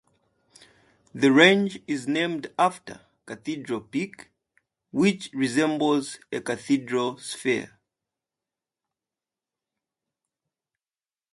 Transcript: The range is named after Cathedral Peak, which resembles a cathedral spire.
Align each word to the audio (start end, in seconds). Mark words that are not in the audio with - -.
The 1.13 1.31
range 1.31 1.79
is 1.85 2.07
named 2.07 2.51
after 2.57 3.01
Cathedral 3.27 3.81
Peak, 3.81 4.31
which 4.91 5.29
resembles 5.31 6.17
a 6.31 6.41
cathedral 6.41 7.19
spire. 7.19 7.77